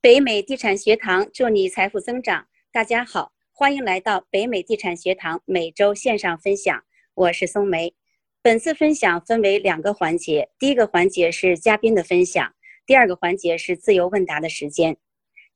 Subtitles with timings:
[0.00, 2.46] 北美地产学堂祝你财富增长。
[2.70, 6.84] 大家好，欢迎来到北美地产学堂每周线上分享。
[7.14, 7.92] 我是松梅。
[8.40, 12.54] 本次分享分为两个环节，第一个环节是嘉宾的分享，
[12.86, 14.96] 第二个环节是自由问答的时间。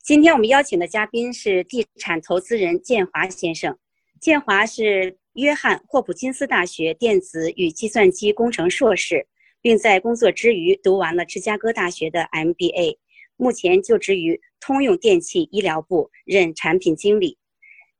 [0.02, 3.78] 今天我们邀请的嘉宾是地产投资人建华先生。
[4.20, 9.28] 建华是约翰霍普金斯大学电子与计算机工程硕士，
[9.60, 12.98] 并在工作之余读完了芝加哥大学的 MBA。
[13.42, 17.36] 目前就职于通用电气医疗部，任产品经理。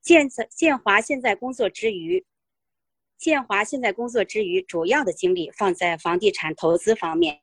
[0.00, 2.24] 建建华现在工作之余，
[3.19, 7.41] 建华现在工作之余，主要的精力放在房地产投资方面。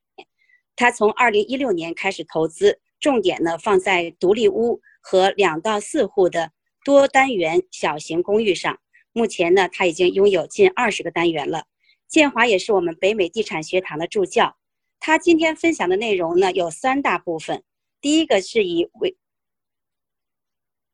[0.78, 6.54] 他从2016年开始投资，重点呢放在独立屋和两到四户的
[6.86, 8.80] 多单元小型公寓上。
[9.12, 11.66] 目前呢，他已经拥有近二十个单元了。
[12.08, 14.56] 建华也是我们北美地产学堂的助教。
[15.02, 17.62] 他今天分享的内容呢，有三大部分。
[18.02, 19.18] 第一个是以为，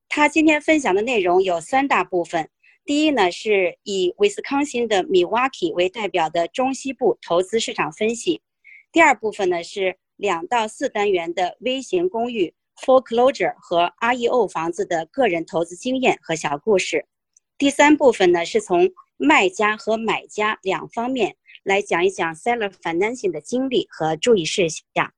[0.09, 2.49] 他今天分享的内容有三大部分。
[2.83, 8.41] 第一呢，是以威斯康星的 Milwaukee 为代表的中西部投资市场分析。
[8.91, 17.05] 第二部分呢，是两到四单元的微型公寓 foreclosure 和 REO 房子的个人投资经验和小故事。
[17.57, 25.13] 第三部分呢，是从卖家和买家两方面来讲一讲 seller financing 的经历和注意事项。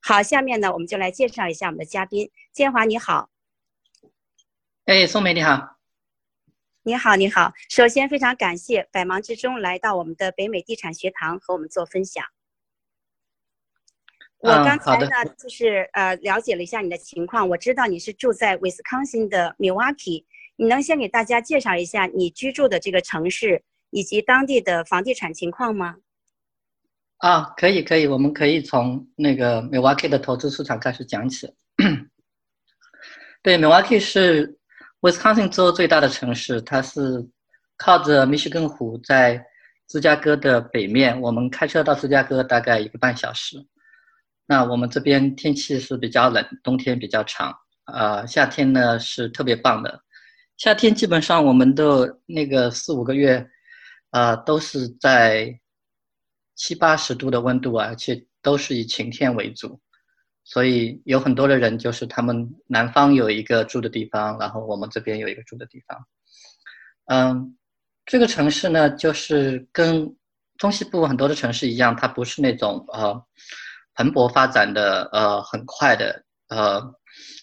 [0.00, 3.30] 好，下面呢，我们就来介绍一下我们的嘉宾建华，你好。
[4.84, 5.76] 哎，宋梅，你好。
[6.82, 7.52] 你好，你好。
[7.68, 12.24] 首先，非常感谢百忙之中来到我们的北美地产学堂和我们做分享。
[14.38, 20.24] 我刚才呢，就是呃，了解了一下你的情况，我知道你是住在威斯康星的 Milwaukee，
[20.54, 25.96] 你能先给大家介绍一下你居住的这个城市以及当地的房地产情况吗？
[27.18, 31.50] 啊，可以可以，我们可以从那个 Milwaukee 的投资市场开始讲起。
[33.42, 34.58] 对，Milwaukee 是
[35.00, 37.26] Wisconsin 州最大的城市，它是
[37.78, 39.42] 靠着密歇根湖，在
[39.88, 41.18] 芝加哥的北面。
[41.20, 43.56] 我们开车到芝加哥大概一个半小时。
[44.46, 47.52] 那我们这边天气是比较冷，冬天比较长，
[47.86, 50.02] 呃，夏天呢是特别棒的。
[50.58, 53.48] 夏天基本上我们的那个四五个月，
[54.10, 55.58] 呃，都是在。
[56.56, 59.78] 七八十度的温度啊，而且都是以晴天为主，
[60.42, 65.98] 所以有很多的人就是他们南方有一个住的地方，然后我们这边有一个住的地方。
[67.06, 67.56] 嗯，
[68.04, 70.16] 这个城市呢，就是跟
[70.56, 73.22] 中西部很多的城市一样，它不是那种呃
[73.94, 76.80] 蓬勃发展的呃很快的呃，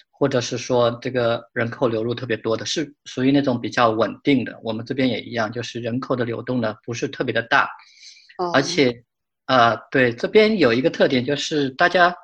[0.09, 4.59] 或者是说这个人口流入特别多的，是属于那种比较稳定的。
[4.63, 7.69] 我们这边也一样，就是人口的流动呢不是特别的大。
[8.54, 9.04] 而且，
[9.46, 12.16] 呃，对，这边有一个特点，就是大家，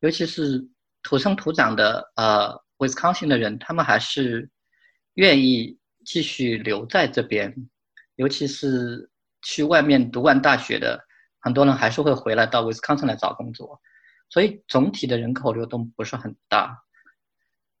[0.00, 0.62] 尤其是
[1.02, 4.48] 土生土长的呃 Wisconsin 的人，他们还是
[5.14, 7.54] 愿意继续留在这边，
[8.16, 9.08] 尤其是
[9.42, 11.02] 去外面读完大学的，
[11.40, 13.80] 很多人还是会回来到 Wisconsin 来找工作，
[14.28, 16.82] 所以总体的人口流动不是很大。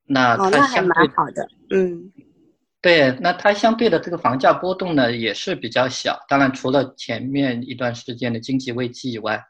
[0.06, 2.12] 那哦，那还蛮好的，嗯。
[2.84, 6.22] 对，那它相对的这个房价波动呢也是比较小。
[6.28, 9.42] 当然，除了前面一段时间的经济危机以外，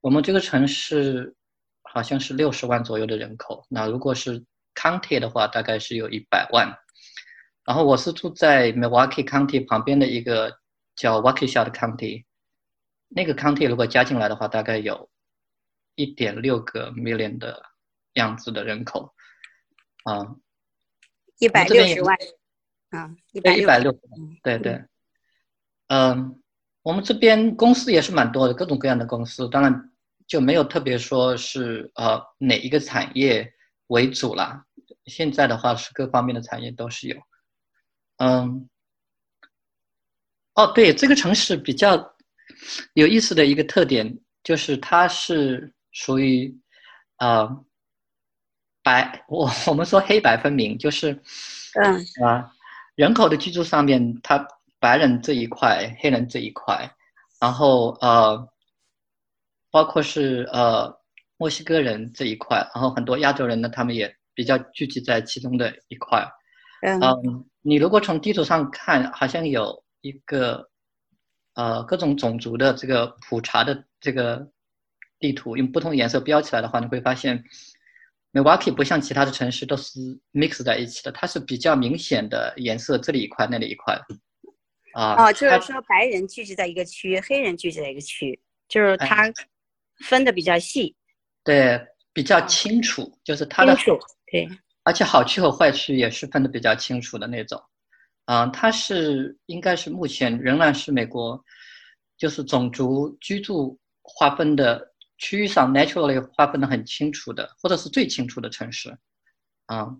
[0.00, 1.36] 我们这个城市
[1.82, 3.64] 好像是六十万左右的人口。
[3.68, 4.44] 那如果是
[4.74, 6.66] county 的话，大概是有一百万。
[7.64, 10.52] 然后我是住在 Milwaukee County 旁边的一个
[10.96, 12.24] 叫 Waukesha 的 county，
[13.06, 15.08] 那个 county 如果加进来的话，大概有
[15.94, 17.62] 一点六个 million 的
[18.14, 19.14] 样子的人口，
[20.02, 20.26] 啊。
[21.42, 22.16] 一百六十万，
[22.90, 23.92] 啊，一百一百六，
[24.44, 24.80] 对对，
[25.88, 26.40] 嗯，
[26.82, 29.90] 我们这边公司也是蛮多的，各种各样的公司，当然
[30.28, 33.52] 就没有特别说是呃哪一个产业
[33.88, 34.64] 为主啦。
[35.06, 37.16] 现在的话是各方面的产业都是有，
[38.18, 38.68] 嗯，
[40.54, 42.14] 哦，对，这个城市比较
[42.94, 46.56] 有意思的一个特点就是它是属于
[47.16, 47.64] 啊。
[48.82, 51.12] 白我我们说黑白分明，就是，
[51.80, 52.52] 嗯啊，
[52.96, 54.44] 人口的居住上面，它
[54.80, 56.90] 白人这一块，黑人这一块，
[57.40, 58.48] 然后呃，
[59.70, 60.92] 包括是呃
[61.36, 66.26] 墨西哥人这一块，然后很多亚洲人呢，他们也比较聚集在其中的一块。
[66.82, 70.68] 嗯，你如果从地图上看，好像有一个
[71.54, 74.44] 呃各种种族的这个普查的这个
[75.20, 77.44] 地图，用不同颜色标起来的话，你会发现。
[78.32, 80.00] Milwaukee 不像其他的城市都是
[80.32, 83.98] mix 在一起的，它是比较明显的颜色，这里一块，那里一块。
[84.94, 89.30] 啊，哦，就是说白人聚集在一个区，黑人聚集在一个区，就是它
[90.06, 90.94] 分的比较细。
[91.44, 91.80] 对，
[92.12, 93.98] 比较清楚，就是它的清楚
[94.30, 94.48] 对，
[94.82, 97.62] 而且好区和坏区也是分的比较清楚的那种。
[98.26, 101.42] 啊、它是应该是目前仍然是美国
[102.16, 104.91] 就是种族居住划分的
[105.22, 108.98] 区域上 naturally 划分的很清楚的，或者是最清楚的城市。
[109.66, 109.96] 啊、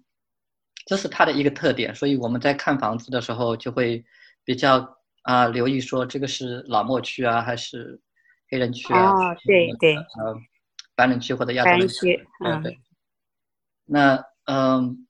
[0.85, 4.05] 这是它的一个特点，所以我们在看房子的时候就会
[4.45, 8.01] 比较啊、留意说这个是老墨区啊，还是
[8.51, 9.13] 黑人区啊？
[9.13, 10.05] 哦，对对，呃，
[10.97, 12.81] 白人区或者亚洲白人人区，嗯，对对。
[13.85, 15.07] 那嗯，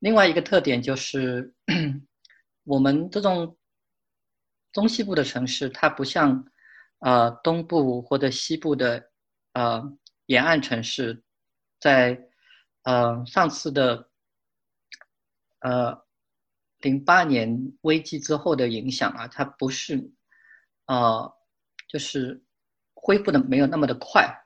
[0.00, 1.54] 另外一个特点就是，
[2.64, 3.56] 我们这种
[4.72, 6.44] 中西部的城市，它不像
[6.98, 9.11] 呃东部或者西部的
[9.52, 9.82] 呃
[10.26, 11.22] 沿岸城市，
[11.80, 12.28] 在
[12.82, 14.08] 呃上次的
[15.60, 16.04] 呃
[16.80, 20.10] 零八年危机之后的影响啊，它不是
[20.86, 21.32] 呃
[21.88, 22.42] 就是
[22.94, 24.38] 恢复的没有那么的快。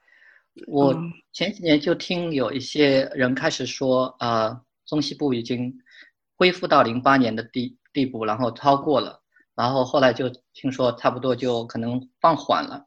[0.67, 5.79] 我嗯前几年就听有一些人开始说，呃，中西部已经
[6.35, 9.23] 恢复到零八年的地地步，然后超过了，
[9.55, 12.87] 然后后来就听说差不多就可能放缓了。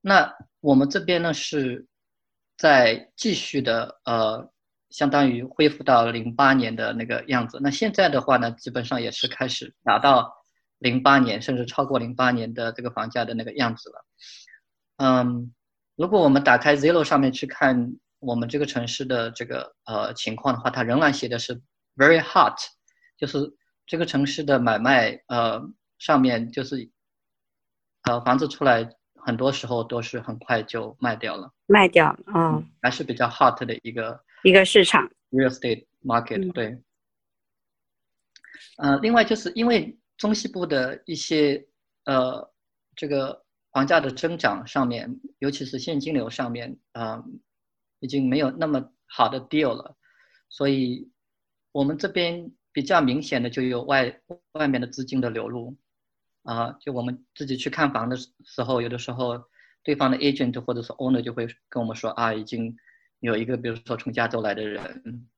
[0.00, 0.32] 那
[0.62, 1.86] 我们这边呢是
[2.56, 4.48] 在继续的，呃，
[4.90, 7.58] 相当于恢复到零八年的那个样子。
[7.60, 10.32] 那现在的话呢，基本上也是开始达到
[10.78, 14.06] 零八年，甚至超过零八年的这个房价的那个样子了。
[14.98, 15.52] 嗯，
[15.96, 21.60] 如果我们打开 Zero 上面去看我们这个城市的这个呃情况的话，它仍然写的是
[21.96, 22.56] very hot，
[23.18, 23.52] 就是
[23.84, 25.60] 这个城市的买卖呃
[25.98, 26.88] 上面就是
[28.02, 28.88] 呃房子出来
[29.24, 36.50] 很多时候都是很快就卖掉了，卖掉了，嗯，还是比较 hot 的一个一个市场，real estate market，、嗯。
[36.50, 36.82] 对。
[38.78, 41.64] 呃，另外就是因为中西部的一些
[42.04, 42.52] 呃
[42.96, 45.08] 这个房价的增长上面，
[45.38, 47.22] 尤其是现金流上面，啊、
[48.00, 49.96] 已经没有那么好的 deal 了，
[50.48, 51.10] 所以
[51.70, 54.20] 我们这边比较明显的就有外
[54.52, 55.76] 外面的资金的流入，
[56.44, 59.40] 啊、就我们自己去看房的时候，有的时候
[59.84, 62.76] 对方的 agent 或者是 owner 就会跟我们说啊，已经
[63.20, 65.28] 有一个比如说从加州来的人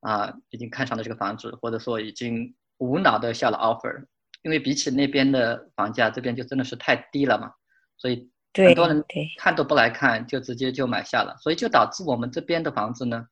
[0.00, 4.06] 啊，已经看上了这个房子，或者说已经无脑的下了 offer，
[4.42, 7.52] 因为比起那边的房价，这边就真的是太低了嘛，
[7.96, 13.26] 所以很多人对，看都不来看，就直接就买下了，所以就导致我们这边的房子呢，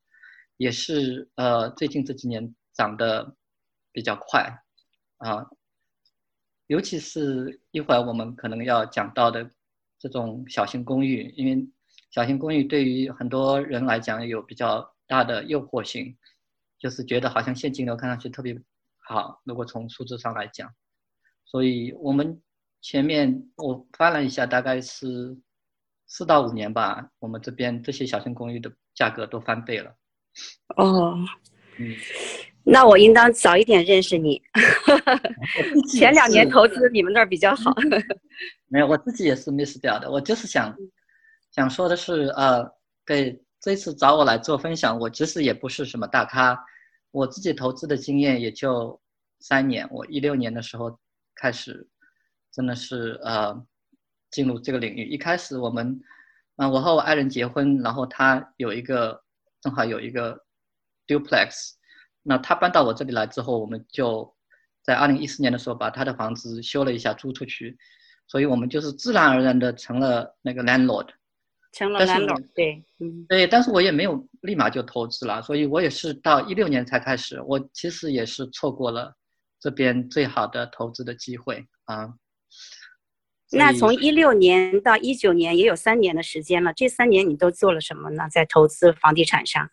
[0.56, 3.36] 也是呃最近这几年涨得
[3.92, 4.62] 比较快
[5.18, 5.46] 啊，
[6.72, 9.46] 尤其是一会儿我们可能要讲到的
[9.98, 11.68] 这种小型公寓，因为
[12.10, 16.16] 小型公寓对于很多人来讲有比较大的诱惑性，
[16.78, 18.58] 就是觉得好像现金流看上去特别
[19.06, 20.72] 好，如果从数字上来讲，
[21.44, 22.40] 所以我们
[22.80, 25.36] 前面我翻了一下，大概是
[26.06, 29.94] 四到五年吧，我们这边这些小型公寓的价格都翻倍了。
[30.78, 31.18] 哦，
[31.76, 31.94] 嗯，
[32.64, 34.40] 那我应当早一点认识你，
[35.90, 37.74] 前两年投资你们那儿比较好，
[38.68, 40.10] 没有，我自己也是 miss 掉的。
[40.10, 40.76] 我就是想
[41.50, 42.64] 想说的是，呃，
[43.04, 46.58] 对，这次找我来做分享，我其实也不是什么大咖，
[47.10, 49.00] 我自己投资的经验也就
[49.40, 49.88] 三年。
[49.90, 50.98] 我一六年的时候
[51.34, 51.86] 开始，
[52.52, 53.60] 真的是呃
[54.30, 55.04] 进入这个领域。
[55.08, 56.00] 一开始我们，
[56.56, 59.20] 嗯、我和我爱人结婚，然后他有一个
[59.60, 60.38] 正好有一个
[61.06, 61.72] duplex，
[62.22, 64.32] 那他搬到我这里来之后，我们就
[64.82, 67.76] 在二零一四年的时候把他的房子修了一下租出去。
[68.28, 71.08] 所以我们就是自然而然的成了那个 landlord。
[71.72, 77.40] 成了 landlord，对，嗯，对，但是我也没有立马就投资了，所以我也是到一六年才开始。
[77.42, 79.14] 我其实也是错过了
[79.58, 82.12] 这边最好的投资的机会啊。
[83.50, 88.28] 那从一六年到一九年也有三年的时间了，这三年你都做了什么呢？
[88.30, 89.70] 在投资房地产上？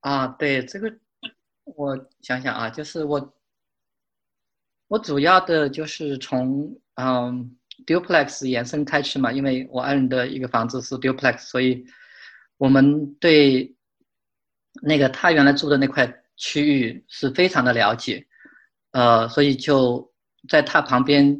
[0.00, 0.92] 啊，对这个，
[1.64, 3.34] 我想想啊，就是我，
[4.88, 11.84] 我主要的就是从嗯 duplex 延伸开始嘛，因为我爱人的一个房子是 duplex，所以
[12.56, 13.76] 我们对
[14.82, 18.26] 那个他原来住的那块区域是非常的了解，
[18.92, 20.12] 呃，所以就
[20.48, 21.38] 在他旁边，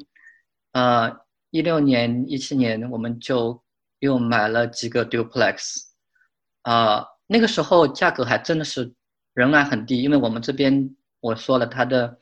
[0.73, 3.63] 呃，一六年、一七年我们就
[4.01, 5.85] 又买了几个 duplex，
[6.63, 8.93] 啊、那个时候价格还真的是
[9.35, 12.19] 仍然很低，因为我们这边我说了，它的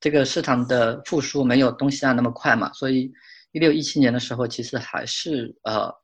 [0.00, 3.12] 这个市场的复苏没有东西岸那么快嘛，所以
[3.52, 5.94] 一六一七年的时候其实还是呃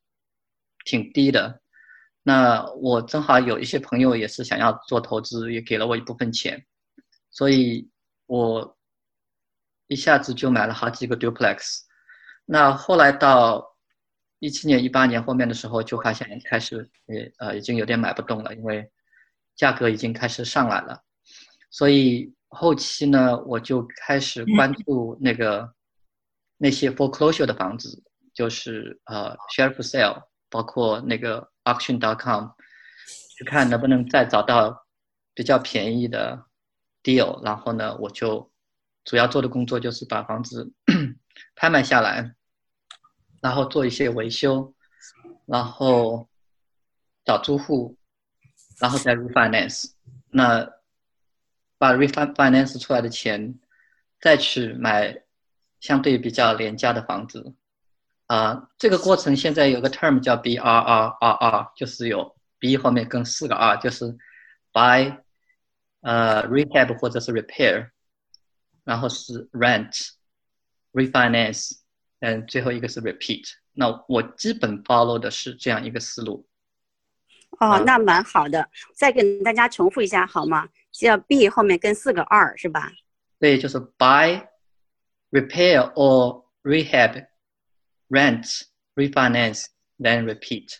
[0.85, 1.61] 挺低的。
[2.23, 6.64] 那我正好有一些朋友也是想要做投资，也给了我一部分钱，
[7.33, 7.90] 所以
[8.26, 8.78] 我
[9.88, 11.80] 一下子就买了好几个 duplex。
[12.45, 13.76] 那后来到
[14.40, 16.88] 一七年、一八年后面的时候，就发现开始
[17.38, 18.88] 呃呃已经有点买不动了，因为
[19.57, 21.02] 价格已经开始上来了。
[21.71, 25.73] 所以后期呢，我就开始关注那个
[26.57, 28.02] 那些 foreclosure 的房子，
[28.33, 32.47] 就是呃 share for sale，包括那个 auction.com，
[33.37, 34.87] 去看能不能再找到
[35.35, 36.47] 比较便宜的
[37.02, 37.45] deal。
[37.45, 38.50] 然后呢，我就
[39.04, 40.73] 主要做的工作就是把房子
[41.57, 42.35] 拍卖下来。
[43.40, 44.73] 然后做一些维修，
[45.47, 46.28] 然后
[47.25, 47.97] 找租户，
[48.80, 49.92] 然后再 refinance。
[50.30, 50.68] 那
[51.78, 53.59] 把 refinance 出来的钱，
[54.21, 55.23] 再去买
[55.80, 57.54] 相对比较廉价的房子。
[58.26, 64.18] 啊，这个过程现在有个 term 叫 B R R R R，就是有 B 后面跟四个 R，就是
[64.71, 65.23] buy，
[66.02, 67.88] 呃，rehab 或者是 repair，
[68.85, 71.77] 然后是 rent，refinance。
[72.20, 73.44] 嗯，最后一个是 repeat。
[73.72, 76.46] 那我基本 follow 的是这样一个思路。
[77.60, 78.68] 哦，那蛮好的。
[78.94, 80.68] 再跟大家重复一下好吗？
[80.90, 82.92] 叫 B 后面跟四个 R 是吧？
[83.38, 84.46] 对，就是 buy,
[85.30, 87.26] repair or rehab,
[88.08, 88.62] rent,
[88.94, 89.66] refinance,
[89.98, 90.78] then repeat。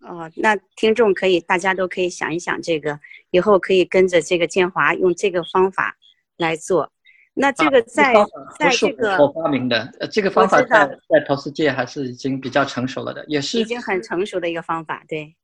[0.00, 3.00] 哦，那听众可以，大家都可以想一想这个，
[3.30, 5.96] 以后可以跟着这个建华用这个方法
[6.36, 6.92] 来做。
[7.36, 8.14] 那这个在
[8.56, 15.34] 在这个我发明的，呃，这个方法在在投资界还是已经比较成熟了的，也是已经很成熟的一个方法，对。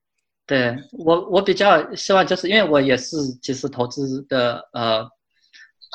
[0.47, 5.09] 对我我比较希望就是因为我也是其实投资的呃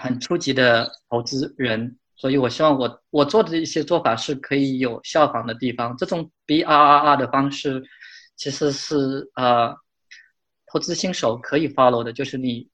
[0.03, 5.95] 很初级的投资人，所以我希望我我做的一些做法是可以有效仿的地方。
[5.95, 7.81] 这种 B R R R 的方式
[8.35, 9.73] 其实是呃
[10.71, 12.69] 投资新手可以 follow 的，就是你。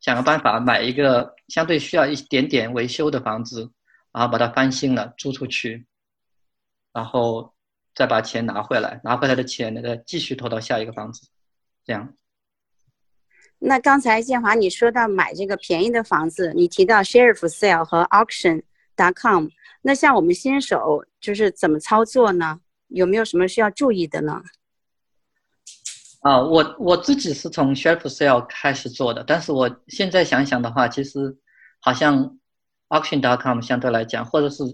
[0.00, 3.70] 想个办法买一个相对需要一点点维修的房子，
[4.12, 5.86] 然后把它翻新了租出去，
[6.92, 7.52] 然后
[7.94, 11.28] 再把钱拿回来，拿回来的钱那个继续投到下一个房子，
[11.84, 12.14] 这样。
[13.58, 19.48] 那刚才建华你说到买这个便宜的房子，你提到 sheriff sale 和 auction.com，
[19.82, 22.60] 那像我们新手就是怎么操作呢？
[22.86, 24.40] 有没有什么需要注意的呢？
[26.20, 31.38] 啊，我我自己是从 share sale 开始做的，但是我现在想想的话，其实
[31.80, 32.36] 好像
[32.88, 34.64] auction.com 相对来讲，或者是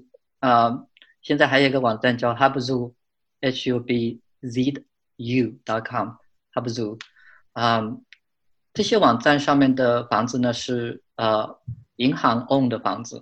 [0.41, 0.87] 啊，
[1.21, 4.87] 现在还有一个网站叫 Hubzu，H U B Z
[5.17, 6.99] U.com，Hubzu，
[7.53, 7.83] 啊，
[8.73, 11.61] 这些网站上面的房子呢是呃
[11.97, 13.21] 银行 own 的房子，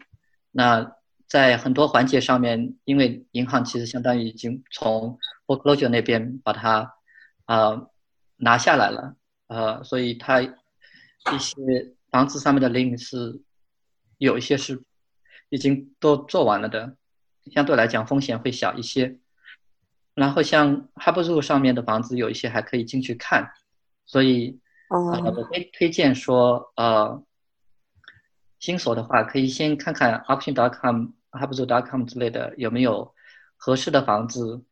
[0.52, 0.93] 那
[1.26, 6.95] 在很多环节上面，因为银行其实相当于已经从 foreclosure 那边把它
[7.47, 7.88] 啊。
[8.44, 9.14] 拿下来了，
[9.46, 11.54] 呃，所以它一些
[12.11, 13.40] 房子上面的 link 是
[14.18, 14.82] 有一些是
[15.49, 16.96] 已经都做完了的，
[17.52, 19.16] 相对来讲风险会小一些。
[20.14, 23.52] 然后像 Hubzu 上面的房子有一些还可以进去看，
[24.06, 27.22] 所以哦，我会推荐说，呃，
[28.58, 33.14] 新手的话可以先看看 Auction.com、Hubzu.com 之类的有没有
[33.56, 34.64] 合适的房子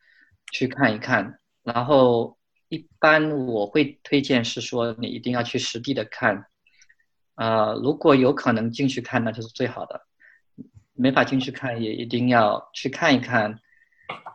[0.52, 2.36] 去看一看，然后。
[2.70, 6.46] 一般我会推荐是说你一定要去实地的看，
[7.34, 10.00] 啊，如果有可能进去看那就是最好的，
[10.94, 13.58] 没法进去看也一定要去看一看。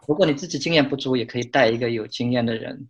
[0.06, 2.90] 如果你自己经验不足，也可以带一个有经验的人，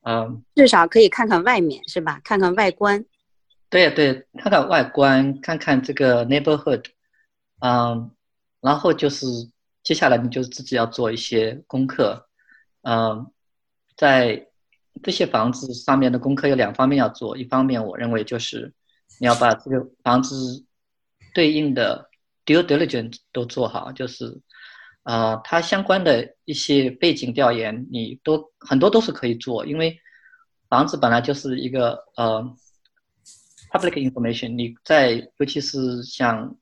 [0.00, 2.18] 嗯，至少可以看看外面是吧？
[2.24, 3.04] 看看外观。
[3.68, 6.84] 对对，看看外观，看看这个 neighborhood，
[7.60, 8.10] 嗯，
[8.62, 9.26] 然后就是
[9.82, 12.26] 接下来你就自己要做一些功课，
[12.80, 13.30] 嗯，
[13.94, 14.48] 在。
[15.02, 18.72] 这些房子上面的功课有两方面要做，一方面我认为就是
[19.20, 20.64] 你要把这个房子
[21.34, 22.08] 对应的
[22.44, 24.40] due diligence 都做好，就是
[25.02, 29.98] 呃它相关的一些背景调研你都很多都是可以做，因为
[30.68, 32.42] 房子本来就是一个呃
[33.70, 36.56] public information，你在尤其是像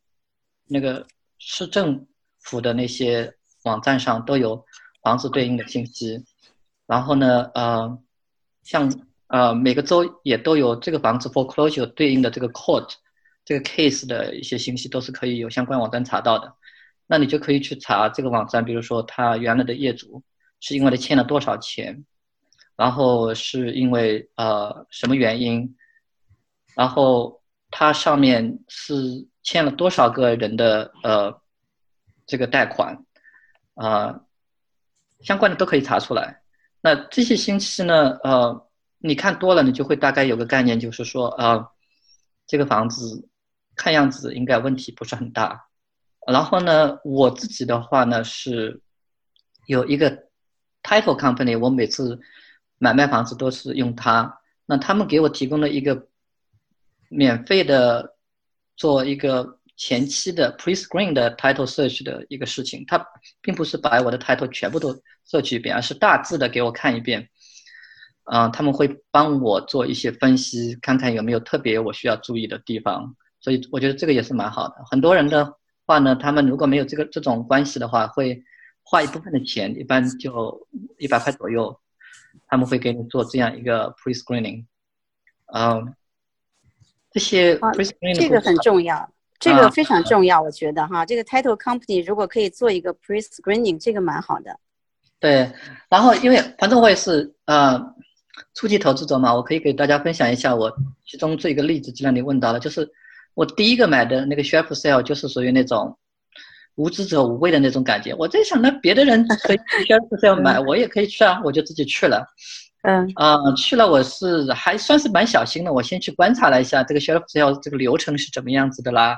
[0.66, 1.06] 那个
[1.38, 2.06] 市政
[2.40, 4.64] 府的那些网站上都有
[5.02, 6.24] 房子对应的信息，
[6.86, 7.98] 然后呢呃。
[8.64, 8.92] 像
[9.28, 12.92] 呃每个州也都有这个房子 foreclosure 对应的这个 court
[13.44, 16.52] 这个 case 的一些信息都是可以有相关网站查到的，
[17.06, 20.22] 那你就可以去查这个网站，比如说他原来的业主
[20.60, 22.04] 是因为他欠了多少钱，
[22.74, 25.76] 然后是因为呃什么原因，
[26.74, 28.94] 然后他上面是
[29.42, 31.38] 欠了多少个人的呃
[32.26, 33.04] 这个贷款，
[33.74, 34.22] 啊
[35.20, 36.40] 相关的都可以查出来。
[36.84, 38.10] 那这些信息呢？
[38.22, 41.66] 呃，你看多了，你就会大概有个概念，就是说，呃，
[42.46, 43.26] 这个房子
[43.74, 45.66] 看样子应该问题不是很大。
[46.26, 48.82] 然后呢，我自己的话呢是，
[49.66, 50.10] 有一个
[50.82, 52.20] title company，我每次
[52.76, 54.40] 买卖房子都是用它。
[54.66, 56.08] 那他们给我提供了一个
[57.08, 58.14] 免费的
[58.76, 62.84] 做一个前期的 pre-screen 的 title search 的一个事情。
[62.86, 63.04] 它
[63.40, 64.94] 并不是把我的 title 全部都
[65.28, 67.28] search 一遍，而是大致的给我看一遍。
[68.32, 73.14] 嗯，他们会帮我做一些分析，看看有没有特别我需要注意的地方。
[73.40, 74.76] 所以我觉得这个也是蛮好的。
[74.90, 75.54] 很多人的
[75.84, 78.42] 话呢，他们如果没有这个这种关系的话，会
[78.82, 80.66] 花一部分的钱，一般就
[80.98, 81.78] 一百块左右，
[82.46, 84.64] 他们会给你做这样一个 pre screening。
[85.52, 85.94] 嗯，
[87.10, 89.12] 这些 pre screening 这个很重要，
[89.44, 94.58] 这个非常重要，我觉得哈，这个 title company 如果可以做一个 pre screening，这个蛮好的。
[95.20, 95.50] 对，
[95.88, 97.80] 然后因为反正我也是呃
[98.54, 100.72] 初级投资者嘛，我可以给大家分享一下我
[101.06, 102.90] 其中这一个例子，既然你问到了，就是。
[103.36, 105.98] 我第一个买的那个 share sale 就是属于那种
[106.76, 108.14] 无知者无畏的那种感觉。
[108.14, 112.24] 我在想，那别的人可以 share sale 买，我也可以去啊，我就自己去了。
[112.82, 119.16] 嗯啊，去了我是还算是蛮小心的，我先去观察了一下这个 share sale 这个流程是怎么样子的啦，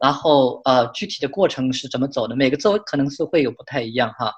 [0.00, 4.32] 然后呃具体的过程是怎么走的，每个州可能是会有不太一样哈。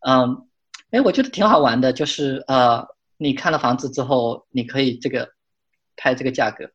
[0.00, 0.46] 嗯，
[0.90, 2.86] 哎，我觉得挺好玩的，就是呃
[3.16, 5.30] 你看了房子之后，你可以这个
[5.96, 6.70] 拍这个价格。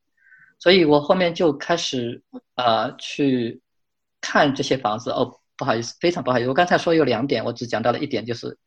[0.60, 2.24] 所以我后面就开始
[2.56, 3.62] 呃去
[4.22, 8.58] 看这些房子哦，不好意思，非常不好意思，我刚才说有两点，我只讲到了一点，就是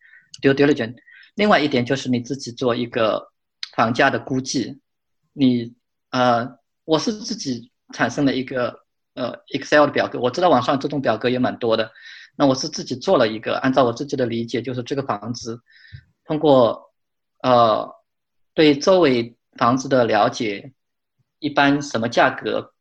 [0.42, 0.94] due diligence，
[1.34, 3.32] 另外一点就是你自己做一个
[3.74, 4.80] 房价的估计，
[5.32, 5.74] 你
[6.10, 8.85] 呃我是自己产生了一个
[9.16, 11.90] 呃 Excel 的表格，我知道网上这种表格也蛮多的，
[12.36, 15.60] 那我是自己做了一个，按照我自己的理解，就是这个房子
[16.24, 16.92] 通过
[17.42, 17.92] 呃
[18.54, 20.72] 对周围房子的了解。
[21.38, 22.72] 一般什么价格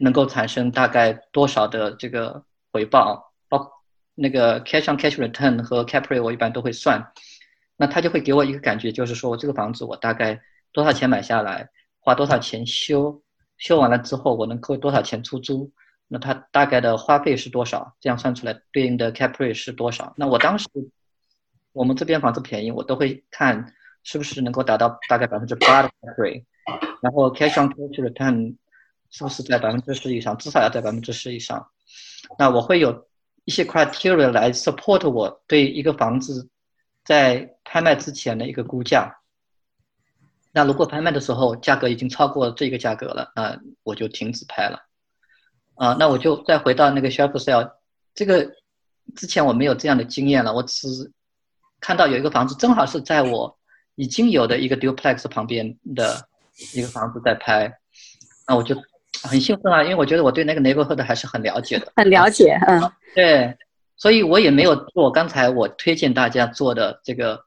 [0.00, 3.32] 能够产生大概多少的这个回报？
[3.48, 3.70] 包
[4.16, 7.12] 那个 cash on cash return 和 cap rate 我一般都会算。
[7.76, 10.38] 那他就会给我一个感觉，就是说我这个房子我大概
[10.72, 11.68] 多少钱买下来，
[12.00, 13.22] 花多少钱修，
[13.58, 15.70] 修完了之后我能扣多少钱出租？
[16.06, 17.94] 那它大概的花费是多少？
[18.00, 20.14] 这样算出来对应的 cap rate 是多少？
[20.16, 20.66] 那我当时
[21.72, 26.44] 我们这边房子便宜，我都会看是不是能够达到大概百分之八的 cap rate。
[27.02, 28.56] 然后 cash on cash return
[29.10, 30.36] 是不是在百分之十以上？
[30.38, 31.68] 至少要在百分之十以上。
[32.38, 33.06] 那我会有
[33.44, 36.48] 一些 criteria 来 support 我对一个房子
[37.04, 39.14] 在拍卖之前的一个估价。
[40.52, 44.78] 那如果拍卖的时候价格已经超过这个价格了，那我就停止拍了。
[45.76, 47.70] 啊，那我就再回到那个 share sale，
[48.14, 48.50] 这个
[49.14, 51.12] 之前我没有这样的经验了，我只是
[51.80, 53.58] 看到有一个房子正好是在我
[53.94, 56.26] 已经有的一个 duplex 旁边的。
[56.74, 57.72] 一个房子在拍，
[58.48, 58.74] 那我就
[59.22, 62.82] 很兴奋啊，因为我觉得我对那个 neighborhood 还是很了解的，很了解，嗯，
[63.14, 63.56] 对，
[63.96, 67.40] 所以我也没有做刚才我推荐大家做的这个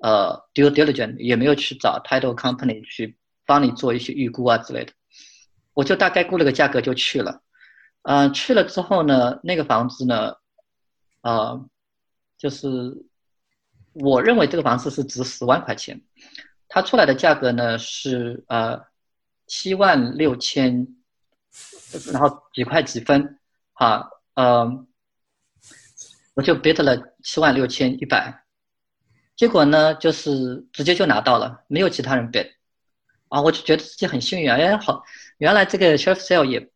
[0.00, 4.92] 呃 due diligence，也没有去找 title company 去帮你做一些预估啊之类的，
[5.74, 7.42] 我就大概估了个价格就去了，
[8.02, 10.34] 嗯，去了之后呢，那个房子呢，
[11.22, 11.68] 呃，
[12.38, 12.68] 就是
[13.92, 16.00] 我认为这个房子是值十万块钱。
[16.72, 18.80] 它出来的价格呢是呃
[19.48, 20.86] 七万六千，
[22.12, 23.40] 然后几块几分，
[23.72, 24.86] 哈，呃，
[26.34, 28.39] 我就 bid 了七万六千一百，
[29.40, 32.46] 结果呢就是直接就拿到了，没有其他人 bid，
[33.28, 35.02] 啊，我就觉得自己很幸运啊，哎好，
[35.38, 36.70] 原来这个 share sale 也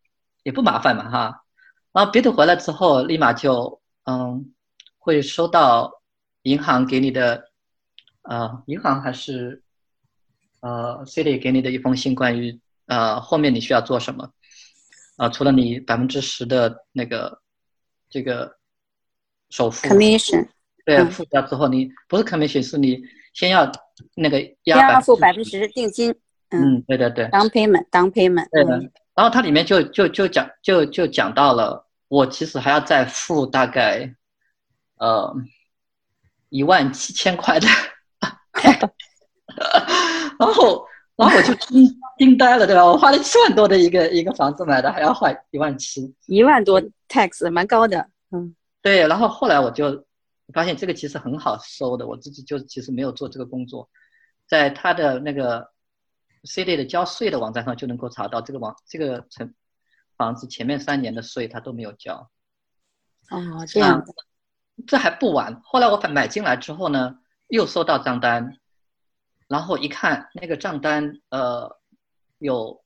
[0.44, 1.44] 也不麻烦嘛哈，
[1.92, 4.55] 然后 bid 回来之后立马就嗯
[4.96, 6.00] 会收到
[6.40, 7.50] 银行给你的，
[8.22, 9.61] 呃，银行还是。
[10.66, 14.33] 呃，City 给你的一封信，关于呃后面你需要做什么，
[15.18, 17.42] 啊，除了你百分之十的那个
[18.09, 18.57] 这个
[19.50, 20.48] 首付，commission，
[20.85, 23.70] 对，付掉之后你不是 commission，是你先要
[24.14, 26.14] 那个押付百分之十定金，
[26.51, 28.79] 嗯，对对对，down payment，down payment，对的，
[29.14, 34.14] 然后它里面就就就讲就就讲到了，我其实还要再付大概
[34.99, 35.35] 呃
[36.51, 37.66] 一万七千块的。
[40.38, 40.85] 然后，
[41.16, 41.87] 然后我就惊
[42.18, 42.85] 惊呆了，对吧？
[42.85, 49.07] 我花了七万多的一个一个房子买的，还要花一万七，一万多 tax 蛮高的，嗯，对。
[49.07, 50.05] 然后后来我就
[50.52, 53.88] 发现这个其实很好收的，我自己就其实没有做这个工作，
[54.46, 55.70] 在他的那个
[56.42, 59.54] city 的交税的网站上就能够查到这个网这个城
[60.16, 62.30] 房子前面三年的税他都没有交。
[63.30, 64.04] 哦，这样，
[64.87, 65.61] 这还不完。
[65.64, 68.59] 后来我买进来之后呢，又收到账单。
[69.46, 71.78] 然后一看那个账单，呃，
[72.38, 72.83] 有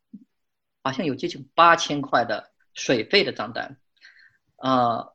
[0.83, 3.79] 好像有接近八千块的水费的账单，
[4.57, 5.15] 呃，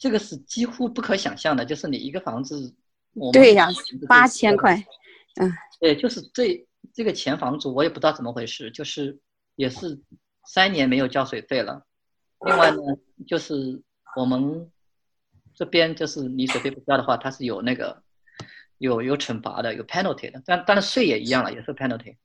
[0.00, 2.74] 这个是几乎不可想象的，就是你一个房子，
[3.34, 3.68] 对呀，
[4.08, 4.74] 八千块，
[5.38, 9.20] 嗯，对，就是这这个前房主我也不知道怎么回事，就是
[9.56, 10.00] 也是
[10.46, 11.84] 三年没有交水费了。
[12.46, 12.78] 另外呢，
[13.26, 13.82] 就是
[14.16, 14.72] 我们
[15.54, 18.02] 这边就是你水费不交的话，它是有那个
[18.78, 20.42] 有有惩罚的，有 penalty 的。
[20.46, 22.16] 但但是税也一样了，也是 penalty。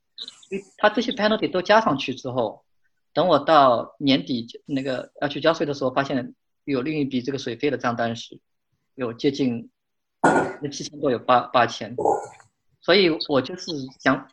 [0.77, 2.63] 他这些 penalty 都加上去之后，
[3.11, 6.33] 等我到年底那个要去交税的时候，发现
[6.65, 8.39] 有另一笔这个水费的账单是
[8.95, 9.69] 有接近
[10.61, 11.95] 那七千多，有八八千。
[12.81, 14.27] 所以我就是想，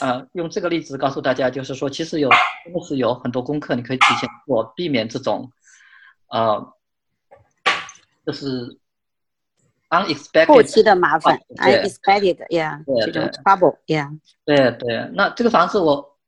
[0.00, 2.28] 呃，用这个例子告诉大家，就是说，其实有
[2.64, 5.50] 真的是有很多功课你可以提前做，避免这种，
[6.28, 6.72] 呃，
[8.26, 8.78] 就是
[9.90, 14.18] unexpected 后期的麻烦，unexpected，yeah，这种 trouble，yeah。
[14.44, 16.18] 对对，那这个房子我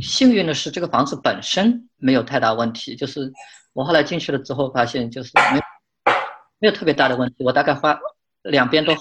[0.00, 3.32] 幸运的是，这个房子本身没有太大问题，就是
[3.76, 5.60] 我后来进去了之后发现，就是没
[6.58, 7.98] 没有特别大的问题，我大概花。
[8.42, 8.94] 两边都，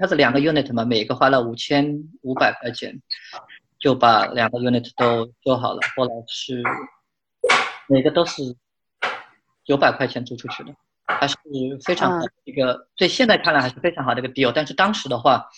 [0.00, 1.86] 它是两个 unit 嘛，每个花了五千
[2.22, 3.00] 五百块钱，
[3.78, 5.78] 就把两个 unit 都修好了。
[5.96, 6.60] 后来是
[7.86, 8.42] 每个都是
[9.64, 10.74] 九百块钱租出去的，
[11.06, 11.36] 还是
[11.84, 12.88] 非常好的一个。
[12.96, 14.50] 对，现在看来还是非常好的一个 deal。
[14.52, 15.48] 但是当时的话，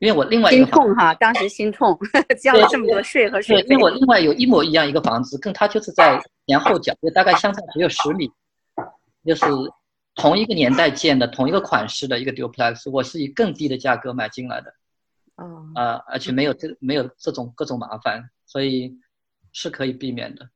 [0.00, 1.96] 因为我另外一个心痛哈，当时心痛，
[2.42, 8.28] 交了这么多税和税因为我另外有一模一样一个房子，跟他就是在前后脚，就大概相差只有十米，
[9.24, 9.46] 就是。
[10.16, 14.74] 同一个年代建的，同一个款式的一个 duplex，我是以更低的价格买进来的，
[15.36, 18.92] 哦，啊，而且没有这没有这种各种麻烦，所以
[19.52, 20.46] 是可以避免的。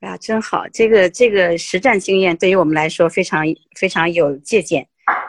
[0.00, 3.44] 哎呀，真好，这个这个实战经验对于我们来说非常
[3.76, 4.86] 非常有借鉴。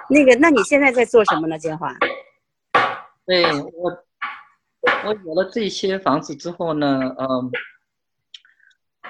[0.10, 1.96] 那个，那你现在在做什么呢，建华？
[3.26, 4.04] 对我，
[5.06, 7.52] 我有了这些房子之后呢，嗯，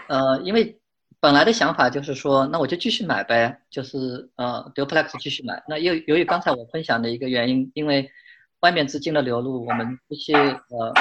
[0.07, 0.79] 呃，因为。
[1.19, 5.63] 本来的想法就是说，那我就继续买呗，就是呃，duplex 继续买。
[5.69, 8.11] 那由由于刚才我分享的一个原因，因为
[8.59, 10.93] 外面资金的流入，我们这些呃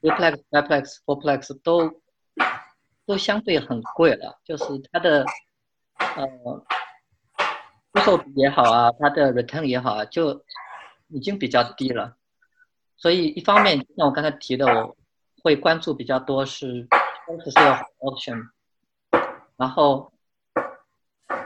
[0.00, 2.00] ，duplex、triplex、fourplex 都
[3.06, 5.26] 都相对很贵了，就是它的
[5.98, 6.64] 呃，
[7.92, 10.44] 出售也好啊，它的 return 也好啊，就
[11.08, 12.16] 已经比较低了。
[12.96, 14.96] 所以一方面，像我刚才提的，我
[15.42, 16.88] 会关注比较多是
[17.28, 18.48] sale auction。
[19.56, 20.12] 然后，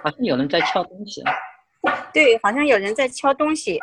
[0.02, 1.22] 好像有人在敲东西。
[2.12, 3.78] 对，好像有人在敲东西，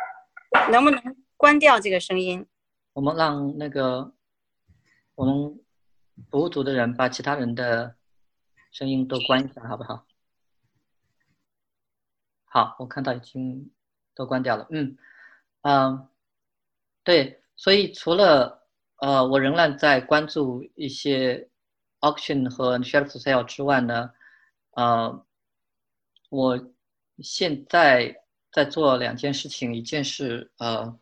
[0.70, 2.46] 能不能关掉这个声音？
[2.92, 4.12] 我们让那个
[5.14, 5.60] 我们
[6.30, 7.96] 服务组的人把其他人的
[8.70, 10.04] 声音都关一下，好不好？
[12.44, 13.70] 好，我看到已经
[14.14, 14.66] 都关掉了。
[14.70, 14.96] 嗯
[15.62, 16.08] 嗯，
[17.02, 18.66] 对，所以除了
[19.00, 21.50] 呃，我仍然在关注一些
[22.00, 24.10] auction 和 share to sale 之外呢。
[24.72, 25.26] 呃，
[26.30, 26.72] 我
[27.18, 28.14] 现在
[28.52, 30.96] 在做两件事情，一件是呃，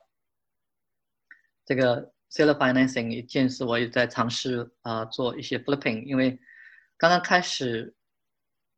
[1.67, 6.39] 这个 seller financing，一件事我也在尝试啊做一些 flipping，因为
[6.97, 7.95] 刚刚开始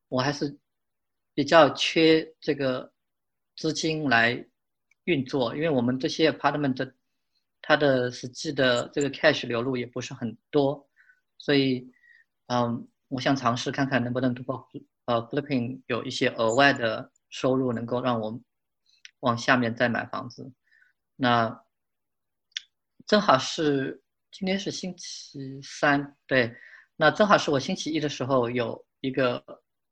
[0.09, 0.59] 我还是
[1.33, 2.93] 比较缺这个
[3.57, 4.45] 资金来
[5.05, 6.93] 运作，因为我们这些 apartment 的
[7.63, 10.89] 它的实际的这个 cash 流入也不是很多，
[11.39, 11.91] 所以
[12.47, 12.89] 嗯。
[13.11, 14.69] 我想尝试看看能不能通过
[15.07, 18.39] 呃 flipping 有一些额外的收入，能够让我
[19.21, 20.53] 往下面再买房子。
[21.17, 21.65] 那
[23.07, 26.55] 正好是今天是星期三，对，
[26.97, 29.43] 那正好是我星期一的时候有一个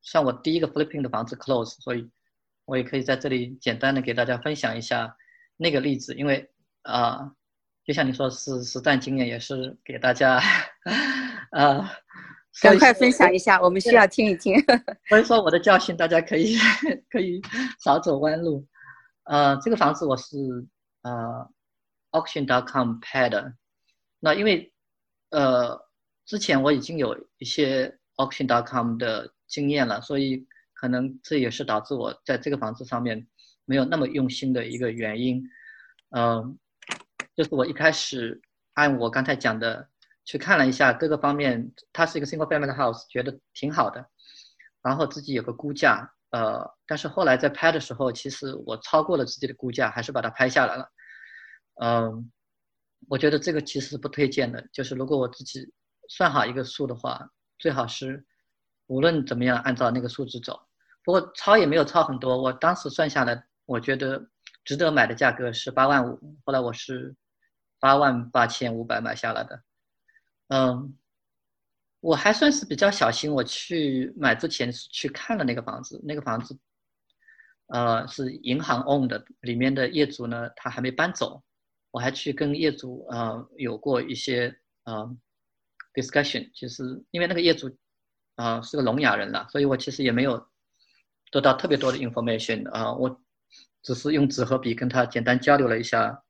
[0.03, 2.07] 像我第一个 flipping 的房子 close，所以
[2.67, 5.17] 我也可以在这里简单的给大家分享一下
[5.57, 6.53] 那个例子，因为
[6.83, 7.35] 啊，
[7.87, 10.41] 就像你说是实战经验，也是给大家
[11.53, 11.93] 啊。
[12.63, 14.55] 赶快分享一下，我们需要听一听。
[15.11, 16.57] 所以说我的教训，大家可以
[17.11, 17.39] 可以
[17.79, 18.67] 少走弯路。
[19.25, 20.39] 呃，这个房子我是
[21.03, 21.47] 呃
[22.13, 23.53] auction.com 拍的。
[24.21, 24.73] 那因为
[25.29, 25.79] 呃
[26.25, 33.27] 之前我已经有一些 auction.com 的经验了，所以可能这也是导致我在这个房子上面
[33.67, 35.45] 没有那么用心的一个原因。
[36.17, 36.59] 嗯，
[37.37, 38.41] 就是我一开始
[38.75, 39.89] 按我刚才讲的。
[40.29, 44.05] 去看了一下各个方面，它是一个 single family house，觉得挺好的，
[44.83, 50.91] 然后自己有个估价，呃，但是后来在拍的时候，其实我超过了自己的估价，还是把它拍下来了。
[51.81, 52.29] 嗯，
[53.09, 55.73] 我觉得这个其实是不推荐的，就是如果我自己
[56.09, 58.27] 算好一个数的话，最好是
[58.89, 60.61] 无论怎么样按照那个数字走。
[61.05, 64.29] 不过超也没有超很多，我当时算下来，我觉得
[64.65, 67.15] 值得买的价格是八万五，后来我是
[67.87, 69.63] 八万八千五百买下来的。
[70.49, 70.99] 嗯，
[72.01, 73.33] 我还算是比较小心。
[73.33, 76.59] 我去买之前去看了那个房子，那个房子
[77.69, 81.45] 呃，是银行 own 的，里面的业主呢，他还没搬走，
[81.93, 85.17] 我还去跟业主呃有过一些呃
[85.95, 87.71] discussion，就是因为那个业主
[88.35, 90.45] 啊是个聋哑人了，所以我其实也没有
[91.31, 93.23] 得到特别多的 information 啊，我
[93.85, 96.25] 只是用纸和笔跟他简单交流了一下，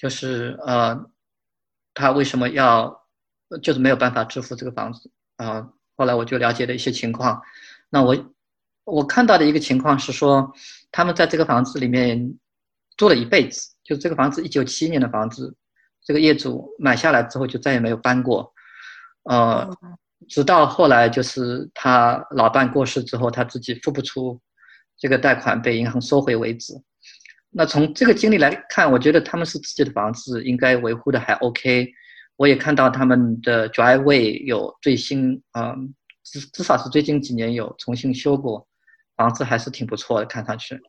[0.00, 1.10] 就是呃
[1.92, 3.04] 他为什么要
[3.62, 7.42] 就是没有办法支付这个房子啊，后来我就了解了一些情况，
[7.90, 8.16] 那我。
[8.84, 10.52] 我看到的一个情况是说，
[10.90, 12.34] 他们在这个房子里面
[12.96, 15.54] 住了一辈子，就这个房子一九七年的房子，
[16.02, 18.52] 这个业主买下来之后就再也没有搬过，
[19.24, 19.70] 呃，
[20.28, 24.40] 直到后来就是他老伴过世之后，他自己付不出
[24.98, 26.74] 这个贷款被银行收回为止。
[27.50, 31.92] 那从这个经历来看，我觉得他们是自己的房子应该维护的还 OK。
[32.36, 38.66] 我也看到他们的 driveway 有最新，嗯，至至少是最近几年有重新修过。
[39.16, 40.80] 房子还是挺不错的，看上去。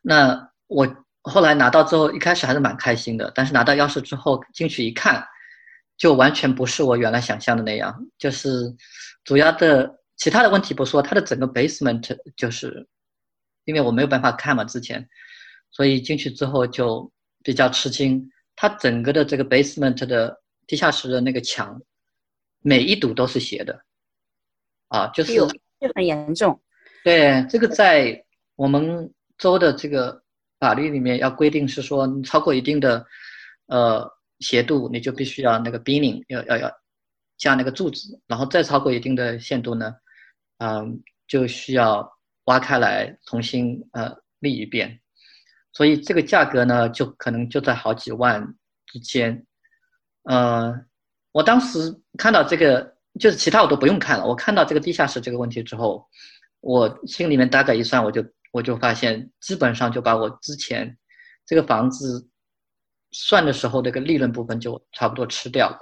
[0.00, 0.86] 那我
[1.22, 3.32] 后来拿到之后，一开始还是蛮开心的。
[3.34, 5.26] 但是拿到钥匙之后进去一看，
[5.96, 8.06] 就完全不是我原来想象的那样。
[8.16, 8.72] 就是
[9.24, 12.86] 主要的其他的问题不说，它的整个 basement 就是，
[13.64, 15.08] 因为我没有办法看嘛之前，
[15.70, 17.10] 所以进去之后就
[17.42, 18.30] 比较吃惊。
[18.56, 21.80] 它整个的这个 basement 的地下室的那个墙，
[22.60, 23.82] 每一堵都是斜的，
[24.88, 25.48] 啊，就是就
[25.94, 26.60] 很严重。
[27.02, 28.22] 对，这个在
[28.56, 30.22] 我们州的这个
[30.58, 33.02] 法律里面要规定是说，你超过一定的
[33.68, 34.06] 呃
[34.40, 36.70] 斜度，你就必须要那个 beaming，要要要
[37.38, 39.94] 加那个柱子，然后再超过一定的限度呢，
[40.58, 42.06] 嗯，就需要
[42.44, 44.99] 挖开来重新呃立一遍，
[45.72, 48.54] 所以这个价格呢，就可能就在好几万
[48.86, 49.46] 之间。
[50.24, 50.74] 呃，
[51.32, 56.06] 我当时看到这个，就是其他我都不用看了，我看到这个地下室这个问题之后。
[56.62, 60.94] 我心里面大概一算，我就我就发现，基本上就把我之前
[61.46, 62.28] 这个房子
[63.12, 65.78] 算的时候那个利润部分就差不多吃掉了。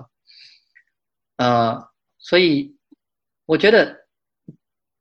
[1.38, 2.76] 呃，所以
[3.44, 4.06] 我觉得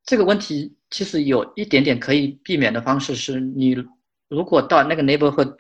[0.04, 3.76] 这个问题其实有一点点可以避免的方式是，你
[4.30, 5.56] 如果到那个 neighborhood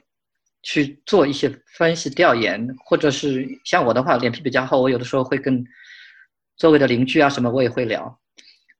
[0.63, 5.63] 去做一些分析调研，或者是像我的话，脸皮比较厚，我有的时候会跟
[6.58, 8.19] 周围的邻居啊什么我也会聊。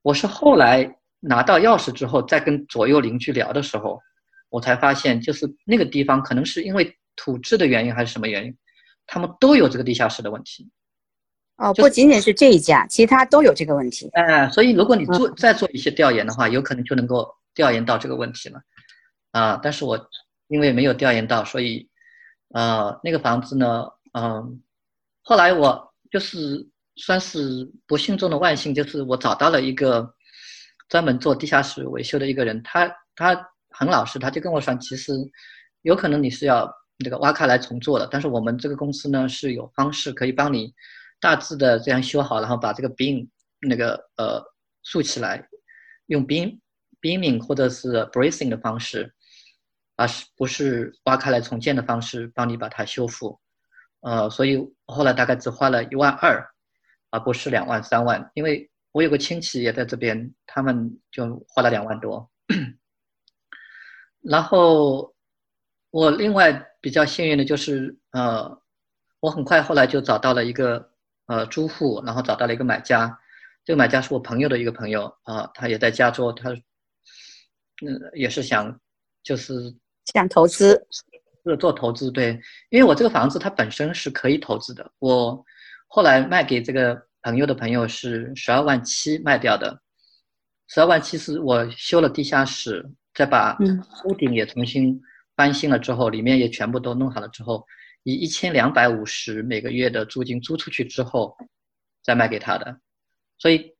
[0.02, 0.94] 我是后来。
[1.20, 4.00] 拿到钥匙之后，再跟左右邻居聊的时候，
[4.50, 8.56] 我才发现，就是那个地方可能是因为土质的原因还是什么原因，
[9.04, 10.70] 他们都有这个地下室的问题。
[11.56, 14.08] 哦，不仅仅是这一家，其他都有这个问题。
[14.12, 18.60] 哎，所以如果你做再做一些调研的话，有可能就能够调研到这个问题了。
[19.30, 20.08] 啊，但是我
[20.48, 21.88] 因为没有调研到，所以，
[22.54, 24.62] 呃，那个房子呢，嗯，
[25.22, 30.14] 后来我就是算是不幸中的万幸，就是我找到了一个。
[30.88, 33.38] 专门做地下室维修的一个人，他他
[33.72, 35.12] 很老实，他就跟我说，其实
[35.82, 40.72] 有可能你是要那个挖开来重做的，但是我们这个公司呢是有方式可以帮你
[41.20, 44.42] 大致的这样修好，然后把这个冰那个呃
[44.82, 45.46] 竖起来，
[46.06, 46.58] 用 beam
[47.02, 49.14] beaming 或者是 bracing 的方式，
[49.98, 53.38] 啊是不是挖开来重建的方式帮你把它修复？
[54.00, 56.42] 呃，所以后来大概只花了一万二，
[57.10, 58.70] 而不是两万三万，因为。
[58.92, 62.28] 我有个亲戚也在这边，他们就花了两万多。
[64.22, 65.14] 然后
[65.90, 68.60] 我另外比较幸运的就是，呃，
[69.20, 70.90] 我很快后来就找到了一个
[71.26, 73.16] 呃租户，然后找到了一个买家。
[73.62, 78.80] 这个买家是我朋友的一个朋友啊，他也在加州，他嗯也是想
[79.22, 79.52] 就是
[80.12, 80.86] 想投资，
[81.44, 82.40] 是做投资对，
[82.70, 85.44] 因为我这个房子它本身是可以投资的，我
[85.86, 87.06] 后来卖给这个。
[87.20, 89.82] 朋友的朋友是十二万七卖掉的，
[90.68, 93.58] 十二万七是我修了地下室，再把
[94.04, 94.98] 屋顶也重新
[95.36, 97.66] 翻新了之后，里面也全部都弄好了之后，
[98.04, 101.36] 以一千两百五十每个月的租金租出去之后，
[102.02, 102.78] 再卖给他的，
[103.36, 103.74] 所以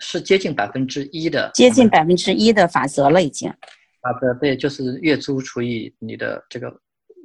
[0.00, 3.52] 是接近百分之一的，接近百分之一的法则了已经。
[4.00, 6.80] 法则对，就是月租除以你的这个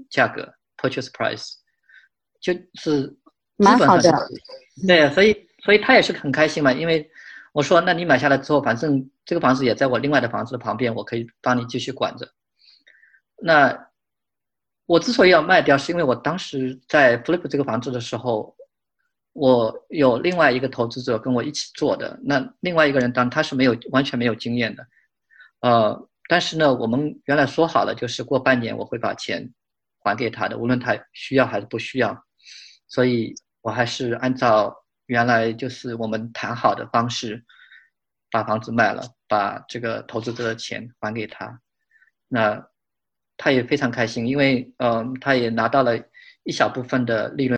[0.10, 1.54] 价格 （purchase price），
[2.40, 3.16] 就是
[3.58, 4.12] 蛮好的。
[4.88, 5.46] 对，所以。
[5.64, 7.10] 所以他也是很开心嘛，因为
[7.52, 12.32] 我说，那你买下来之后，反正这个房子也在我另外的房子的旁边，我可以帮你继续管着。
[13.42, 13.88] 那
[14.86, 18.56] 我之所以要卖掉，是因为我当时在 flip 这个房子的时候，
[19.34, 22.20] 我有另外一个投资者跟我一起做的。
[22.24, 24.86] 那另外一个人当他是没有完全没有经验的，
[25.62, 29.54] 呃，但是呢，我们原来说好了，就是过半年我会把钱
[30.00, 32.26] 还给他的，无论他需要还是不需要。
[32.88, 34.76] 所以我还是按照。
[35.08, 37.46] 原来就是我们谈好的方式，
[38.32, 41.62] 把房子卖了，把这个投资者的钱还给他。
[42.28, 42.68] 那
[43.38, 45.96] 他也非常开心，因为嗯，他也拿到了
[46.42, 47.54] 一小部分的利润。